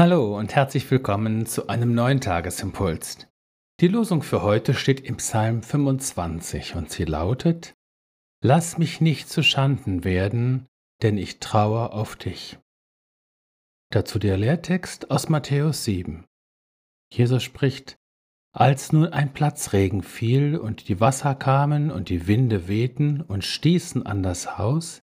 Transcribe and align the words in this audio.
Hallo 0.00 0.38
und 0.38 0.54
herzlich 0.54 0.90
willkommen 0.90 1.44
zu 1.44 1.68
einem 1.68 1.94
neuen 1.94 2.22
Tagesimpuls. 2.22 3.28
Die 3.80 3.88
Losung 3.88 4.22
für 4.22 4.40
heute 4.40 4.72
steht 4.72 5.00
im 5.00 5.18
Psalm 5.18 5.62
25 5.62 6.74
und 6.74 6.90
sie 6.90 7.04
lautet: 7.04 7.74
Lass 8.42 8.78
mich 8.78 9.02
nicht 9.02 9.28
zu 9.28 9.42
Schanden 9.42 10.02
werden, 10.02 10.64
denn 11.02 11.18
ich 11.18 11.38
traue 11.38 11.92
auf 11.92 12.16
dich. 12.16 12.58
Dazu 13.90 14.18
der 14.18 14.38
Lehrtext 14.38 15.10
aus 15.10 15.28
Matthäus 15.28 15.84
7. 15.84 16.24
Jesus 17.12 17.42
spricht: 17.42 17.98
Als 18.54 18.92
nun 18.92 19.08
ein 19.08 19.34
Platzregen 19.34 20.02
fiel 20.02 20.56
und 20.56 20.88
die 20.88 20.98
Wasser 20.98 21.34
kamen 21.34 21.90
und 21.90 22.08
die 22.08 22.26
Winde 22.26 22.68
wehten 22.68 23.20
und 23.20 23.44
stießen 23.44 24.06
an 24.06 24.22
das 24.22 24.56
Haus, 24.56 25.02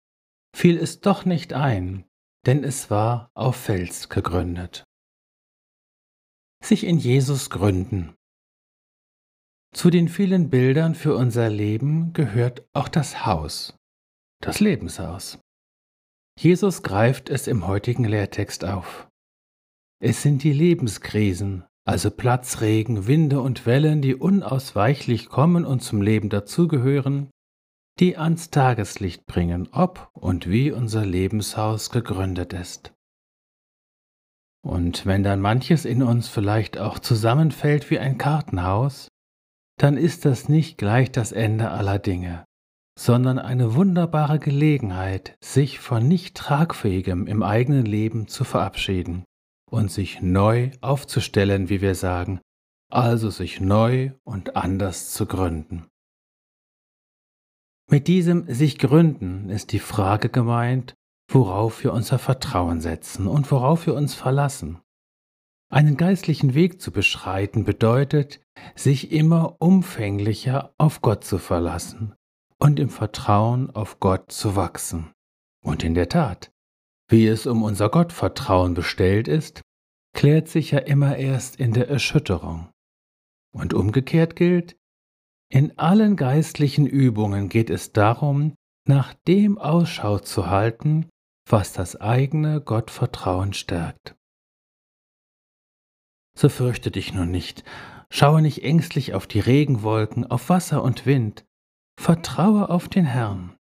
fiel 0.55 0.77
es 0.77 1.01
doch 1.01 1.25
nicht 1.25 1.51
ein, 1.51 2.05
denn 2.45 2.63
es 2.63 2.89
war 2.89 3.29
auf 3.33 3.55
Fels 3.55 4.09
gegründet. 4.09 4.83
Sich 6.63 6.83
in 6.83 6.97
Jesus 6.97 7.49
gründen. 7.49 8.15
Zu 9.73 9.89
den 9.89 10.07
vielen 10.07 10.49
Bildern 10.49 10.95
für 10.95 11.15
unser 11.15 11.49
Leben 11.49 12.13
gehört 12.13 12.65
auch 12.73 12.87
das 12.87 13.25
Haus, 13.25 13.75
das 14.41 14.59
Lebenshaus. 14.59 15.39
Jesus 16.39 16.83
greift 16.83 17.29
es 17.29 17.47
im 17.47 17.67
heutigen 17.67 18.05
Lehrtext 18.05 18.63
auf. 18.63 19.07
Es 20.01 20.21
sind 20.21 20.43
die 20.43 20.53
Lebenskrisen, 20.53 21.65
also 21.85 22.11
Platzregen, 22.11 23.07
Winde 23.07 23.41
und 23.41 23.65
Wellen, 23.65 24.01
die 24.01 24.15
unausweichlich 24.15 25.29
kommen 25.29 25.65
und 25.65 25.81
zum 25.81 26.01
Leben 26.01 26.29
dazugehören, 26.29 27.29
die 27.99 28.17
ans 28.17 28.49
Tageslicht 28.49 29.25
bringen, 29.25 29.69
ob 29.71 30.09
und 30.13 30.49
wie 30.49 30.71
unser 30.71 31.05
Lebenshaus 31.05 31.89
gegründet 31.89 32.53
ist. 32.53 32.93
Und 34.61 35.05
wenn 35.05 35.23
dann 35.23 35.41
manches 35.41 35.85
in 35.85 36.01
uns 36.01 36.27
vielleicht 36.27 36.77
auch 36.77 36.99
zusammenfällt 36.99 37.91
wie 37.91 37.99
ein 37.99 38.17
Kartenhaus, 38.17 39.09
dann 39.77 39.97
ist 39.97 40.25
das 40.25 40.49
nicht 40.49 40.77
gleich 40.77 41.11
das 41.11 41.31
Ende 41.31 41.69
aller 41.69 41.99
Dinge, 41.99 42.45
sondern 42.97 43.39
eine 43.39 43.75
wunderbare 43.75 44.39
Gelegenheit, 44.39 45.37
sich 45.39 45.79
von 45.79 46.07
nicht 46.07 46.35
tragfähigem 46.35 47.27
im 47.27 47.43
eigenen 47.43 47.85
Leben 47.85 48.27
zu 48.27 48.43
verabschieden 48.43 49.23
und 49.69 49.91
sich 49.91 50.21
neu 50.21 50.71
aufzustellen, 50.81 51.69
wie 51.69 51.81
wir 51.81 51.95
sagen, 51.95 52.39
also 52.89 53.29
sich 53.29 53.59
neu 53.59 54.11
und 54.23 54.55
anders 54.55 55.11
zu 55.11 55.25
gründen. 55.25 55.85
Mit 57.89 58.07
diesem 58.07 58.51
sich 58.53 58.77
gründen 58.77 59.49
ist 59.49 59.71
die 59.71 59.79
Frage 59.79 60.29
gemeint, 60.29 60.95
worauf 61.31 61.83
wir 61.83 61.93
unser 61.93 62.19
Vertrauen 62.19 62.81
setzen 62.81 63.27
und 63.27 63.49
worauf 63.51 63.85
wir 63.85 63.93
uns 63.93 64.13
verlassen. 64.13 64.79
Einen 65.71 65.97
geistlichen 65.97 66.53
Weg 66.53 66.81
zu 66.81 66.91
beschreiten 66.91 67.63
bedeutet, 67.63 68.39
sich 68.75 69.11
immer 69.11 69.55
umfänglicher 69.59 70.73
auf 70.77 71.01
Gott 71.01 71.23
zu 71.23 71.37
verlassen 71.37 72.15
und 72.59 72.79
im 72.79 72.89
Vertrauen 72.89 73.69
auf 73.71 73.99
Gott 73.99 74.31
zu 74.31 74.55
wachsen. 74.55 75.11
Und 75.63 75.83
in 75.83 75.95
der 75.95 76.09
Tat, 76.09 76.51
wie 77.09 77.27
es 77.27 77.45
um 77.47 77.63
unser 77.63 77.89
Gottvertrauen 77.89 78.73
bestellt 78.73 79.27
ist, 79.27 79.61
klärt 80.13 80.47
sich 80.47 80.71
ja 80.71 80.79
immer 80.79 81.17
erst 81.17 81.57
in 81.57 81.73
der 81.73 81.89
Erschütterung. 81.89 82.69
Und 83.51 83.73
umgekehrt 83.73 84.35
gilt, 84.35 84.77
in 85.49 85.77
allen 85.77 86.15
geistlichen 86.15 86.87
Übungen 86.87 87.49
geht 87.49 87.69
es 87.69 87.93
darum, 87.93 88.55
nach 88.87 89.13
dem 89.27 89.57
Ausschau 89.57 90.19
zu 90.19 90.49
halten, 90.49 91.09
was 91.47 91.73
das 91.73 91.95
eigene 91.95 92.61
Gottvertrauen 92.61 93.53
stärkt. 93.53 94.15
So 96.37 96.49
fürchte 96.49 96.91
dich 96.91 97.13
nun 97.13 97.31
nicht, 97.31 97.63
schaue 98.09 98.41
nicht 98.41 98.63
ängstlich 98.63 99.13
auf 99.13 99.27
die 99.27 99.39
Regenwolken, 99.39 100.25
auf 100.25 100.49
Wasser 100.49 100.83
und 100.83 101.05
Wind, 101.05 101.45
vertraue 101.99 102.69
auf 102.69 102.89
den 102.89 103.05
Herrn. 103.05 103.55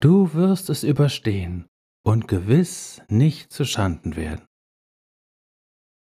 Du 0.00 0.32
wirst 0.34 0.70
es 0.70 0.84
überstehen 0.84 1.66
und 2.04 2.28
gewiss 2.28 3.02
nicht 3.08 3.52
zu 3.52 3.64
Schanden 3.64 4.16
werden. 4.16 4.46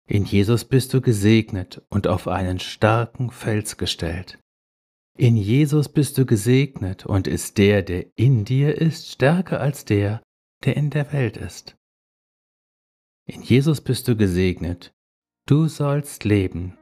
In 0.08 0.26
Jesus 0.26 0.66
bist 0.66 0.94
du 0.94 1.02
gesegnet 1.02 1.84
und 1.90 2.08
auf 2.08 2.28
einen 2.28 2.60
starken 2.60 3.30
Fels 3.32 3.78
gestellt. 3.78 4.40
In 5.20 5.36
Jesus 5.36 5.90
bist 5.90 6.18
du 6.18 6.26
gesegnet 6.26 7.06
und 7.06 7.28
ist 7.28 7.58
der, 7.58 7.82
der 7.82 8.06
in 8.16 8.46
dir 8.46 8.78
ist, 8.80 9.12
stärker 9.12 9.60
als 9.60 9.84
der, 9.84 10.24
der 10.64 10.78
in 10.78 10.92
der 10.92 11.12
Welt 11.12 11.36
ist. 11.36 11.76
In 13.26 13.42
Jesus 13.42 13.82
bist 13.82 14.08
du 14.08 14.16
gesegnet, 14.16 14.94
du 15.46 15.68
sollst 15.68 16.24
leben 16.24 16.78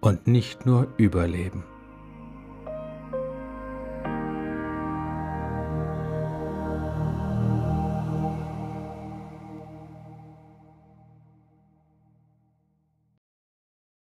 und 0.00 0.26
nicht 0.26 0.66
nur 0.66 0.92
überleben. 0.96 1.62